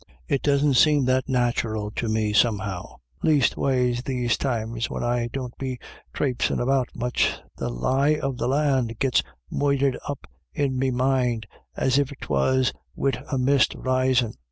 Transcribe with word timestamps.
It 0.27 0.41
doesn't 0.41 0.73
seem 0.77 1.05
that 1.05 1.27
nathural 1.29 1.91
to 1.97 2.09
me 2.09 2.33
somehow; 2.33 2.95
lasteways 3.21 4.01
these 4.03 4.35
times 4.35 4.89
when 4.89 5.03
I 5.03 5.29
don't 5.31 5.55
be 5.59 5.77
trapesin' 6.11 6.59
about 6.59 6.89
much, 6.95 7.39
the 7.57 7.69
lie 7.69 8.15
of 8.15 8.37
the 8.37 8.49
Ian' 8.49 8.95
gits 8.97 9.21
moidhered 9.51 9.99
up 10.07 10.25
in 10.55 10.79
me 10.79 10.89
mind, 10.89 11.45
as 11.77 11.99
if 11.99 12.09
'twas 12.19 12.73
wid 12.95 13.21
a 13.31 13.37
mist 13.37 13.75
risin'. 13.75 14.33